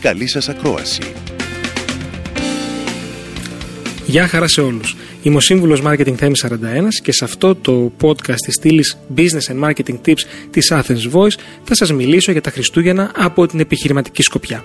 [0.00, 1.02] Καλή σας ακρόαση.
[4.06, 4.96] Γεια χαρά σε όλους.
[5.22, 6.48] Είμαι ο σύμβουλος Marketing Θέμη 41
[7.02, 11.74] και σε αυτό το podcast της στήλης Business and Marketing Tips της Athens Voice θα
[11.74, 14.64] σας μιλήσω για τα Χριστούγεννα από την επιχειρηματική σκοπιά.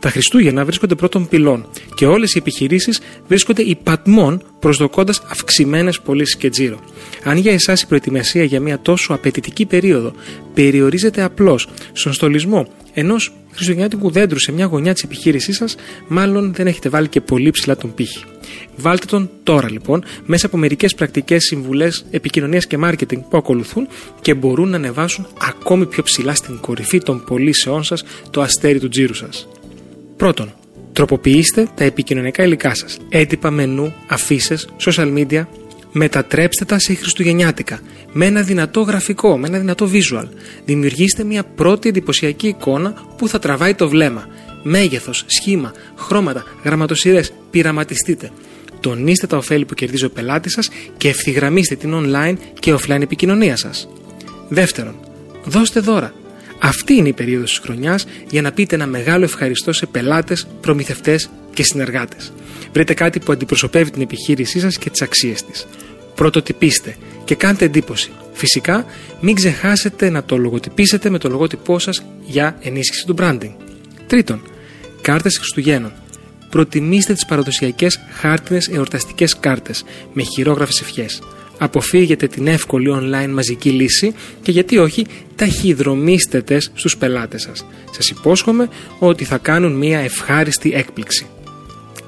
[0.00, 6.48] Τα Χριστούγεννα βρίσκονται πρώτων πυλών και όλες οι επιχειρήσεις βρίσκονται υπατμών προσδοκώντας αυξημένες πωλήσεις και
[6.48, 6.80] τζίρο.
[7.24, 10.12] Αν για εσάς η προετοιμασία για μια τόσο απαιτητική περίοδο
[10.54, 15.76] περιορίζεται απλώς στον στολισμό ενός χριστουγεννιάτικου δέντρου σε μια γωνιά της επιχείρησής σας,
[16.08, 18.24] μάλλον δεν έχετε βάλει και πολύ ψηλά τον πύχη.
[18.76, 23.88] Βάλτε τον τώρα λοιπόν μέσα από μερικές πρακτικές συμβουλές επικοινωνίας και μάρκετινγκ που ακολουθούν
[24.20, 28.88] και μπορούν να ανεβάσουν ακόμη πιο ψηλά στην κορυφή των πωλήσεών σας το αστέρι του
[28.88, 29.48] τζίρου σας.
[30.16, 30.54] Πρώτον,
[30.96, 32.98] τροποποιήστε τα επικοινωνικά υλικά σας.
[33.08, 35.46] Έντυπα, μενού, αφήσεις, social media.
[35.92, 37.80] Μετατρέψτε τα σε χριστουγεννιάτικα.
[38.12, 40.24] Με ένα δυνατό γραφικό, με ένα δυνατό visual.
[40.64, 44.28] Δημιουργήστε μια πρώτη εντυπωσιακή εικόνα που θα τραβάει το βλέμμα.
[44.62, 47.32] Μέγεθος, σχήμα, χρώματα, γραμματοσυρές.
[47.50, 48.30] Πειραματιστείτε.
[48.80, 53.56] Τονίστε τα ωφέλη που κερδίζει ο πελάτης σας και ευθυγραμμίστε την online και offline επικοινωνία
[53.56, 53.88] σας.
[54.48, 54.94] Δεύτερον,
[55.44, 56.12] δώστε δώρα.
[56.60, 61.30] Αυτή είναι η περίοδος της χρονιάς για να πείτε ένα μεγάλο ευχαριστώ σε πελάτες, προμηθευτές
[61.54, 62.32] και συνεργάτες.
[62.72, 65.66] Βρείτε κάτι που αντιπροσωπεύει την επιχείρησή σας και τις αξίες της.
[66.14, 68.10] Πρωτοτυπήστε και κάντε εντύπωση.
[68.32, 68.86] Φυσικά,
[69.20, 73.52] μην ξεχάσετε να το λογοτυπήσετε με το λογότυπό σας για ενίσχυση του branding.
[74.06, 74.42] Τρίτον,
[75.00, 75.92] κάρτες Χριστουγέννων.
[76.50, 81.20] Προτιμήστε τις παραδοσιακές χάρτινες εορταστικές κάρτες με χειρόγραφες ευχές
[81.58, 85.06] αποφύγετε την εύκολη online μαζική λύση και γιατί όχι
[85.36, 87.66] ταχυδρομήστε τες στους πελάτες σας.
[87.90, 88.68] Σας υπόσχομαι
[88.98, 91.26] ότι θα κάνουν μια ευχάριστη έκπληξη.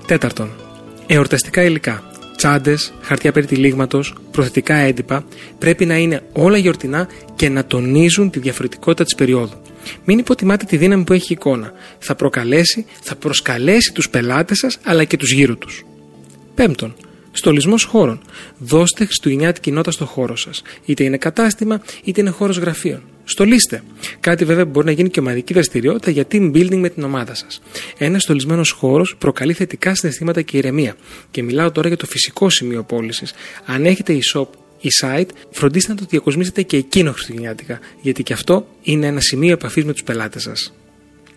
[0.07, 0.51] Τέταρτον,
[1.07, 2.03] εορταστικά υλικά.
[2.37, 5.25] Τσάντες, χαρτιά περιτυλίγματο, προθετικά έντυπα
[5.59, 9.57] πρέπει να είναι όλα γιορτινά και να τονίζουν τη διαφορετικότητα της περίοδου.
[10.05, 11.73] Μην υποτιμάτε τη δύναμη που έχει η εικόνα.
[11.99, 15.85] Θα προκαλέσει, θα προσκαλέσει τους πελάτες σας αλλά και τους γύρω τους.
[16.55, 16.95] Πέμπτον,
[17.39, 18.21] Στολισμός χώρων.
[18.59, 20.63] Δώστε χριστουγεννιάτικη νότα στο χώρο σας.
[20.85, 23.03] Είτε είναι κατάστημα, είτε είναι χώρος γραφείων.
[23.25, 23.83] Στολίστε.
[24.21, 27.61] Κάτι βέβαια μπορεί να γίνει και ομαδική δραστηριότητα για team building με την ομάδα σας.
[27.99, 30.97] Ένας στολισμένος χώρος προκαλεί θετικά συναισθήματα και ηρεμία.
[31.31, 33.33] Και μιλάω τώρα για το φυσικό σημείο πώλησης.
[33.67, 34.47] Αν έχετε e-shop
[34.81, 39.53] ή site, φροντίστε να το διακοσμήσετε και εκείνο χριστουγεννιάτικα, γιατί και αυτό είναι ένα σημείο
[39.53, 40.73] επαφής με τους πελάτες σας.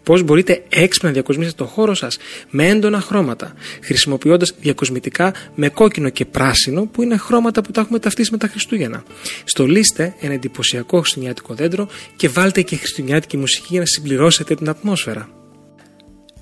[0.04, 2.18] Πώς μπορείτε έξυπνα να διακοσμήσετε το χώρο σας
[2.50, 3.54] με έντονα χρώματα,
[3.84, 8.48] χρησιμοποιώντας διακοσμητικά με κόκκινο και πράσινο, που είναι χρώματα που τα έχουμε ταυτίσει με τα
[8.48, 9.04] Χριστούγεννα.
[9.44, 15.30] Στολίστε ένα εντυπωσιακό χριστουγεννιάτικο δέντρο και βάλτε και χριστουγεννιάτικη μουσική για να συμπληρώσετε την ατμόσφαιρα.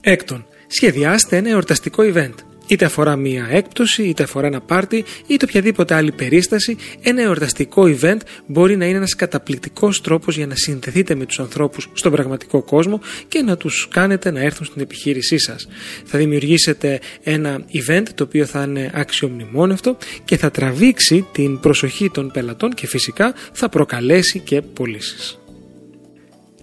[0.02, 2.34] Έκτον, σχεδιάστε ένα εορταστικό event.
[2.70, 8.18] Είτε αφορά μία έκπτωση, είτε αφορά ένα πάρτι, είτε οποιαδήποτε άλλη περίσταση, ένα εορταστικό event
[8.46, 13.02] μπορεί να είναι ένας καταπληκτικός τρόπος για να συνδεθείτε με τους ανθρώπους στον πραγματικό κόσμο
[13.28, 15.68] και να τους κάνετε να έρθουν στην επιχείρησή σας.
[16.06, 22.32] Θα δημιουργήσετε ένα event το οποίο θα είναι αξιομνημόνευτο και θα τραβήξει την προσοχή των
[22.32, 25.40] πελατών και φυσικά θα προκαλέσει και πωλήσεις.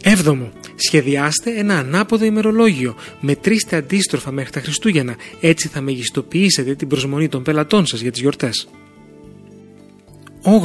[0.03, 2.97] Έβδομο, σχεδιάστε ένα ανάποδο ημερολόγιο.
[3.21, 5.17] Μετρήστε αντίστροφα μέχρι τα Χριστούγεννα.
[5.41, 8.69] Έτσι θα μεγιστοποιήσετε την προσμονή των πελατών σας για τις γιορτές.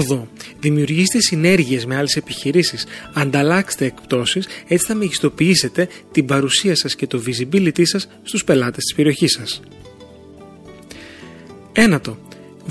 [0.10, 0.28] 8.
[0.60, 2.86] Δημιουργήστε συνέργειες με άλλες επιχειρήσεις.
[3.14, 8.96] Ανταλλάξτε εκπτώσεις, έτσι θα μεγιστοποιήσετε την παρουσία σας και το visibility σας στους πελάτες της
[8.96, 9.62] περιοχής σας.
[11.72, 12.18] Ένατο.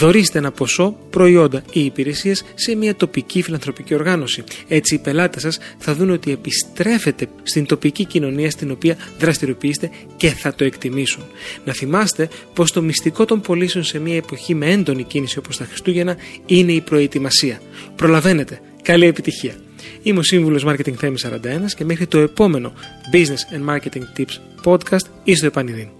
[0.01, 4.45] Δωρίστε ένα ποσό, προϊόντα ή υπηρεσίες σε μια τοπική φιλανθρωπική οργάνωση.
[4.69, 10.29] Έτσι, οι πελάτες σας θα δουν ότι επιστρέφετε στην τοπική κοινωνία στην οποία δραστηριοποιείστε και
[10.29, 11.23] θα το εκτιμήσουν.
[11.65, 15.65] Να θυμάστε πως το μυστικό των πωλήσεων σε μια εποχή με έντονη κίνηση όπως τα
[15.65, 16.17] Χριστούγεννα
[16.47, 17.61] είναι η προετοιμασία.
[17.97, 18.61] Προλαβαίνετε.
[18.83, 19.55] Καλή επιτυχία.
[20.03, 21.39] Είμαι ο σύμβουλος Marketing Θέμης 41
[21.77, 22.73] και μέχρι το επόμενο
[23.13, 26.00] Business and Marketing Tips podcast είστε επανειδήν.